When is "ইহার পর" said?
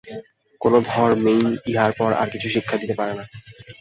1.71-2.11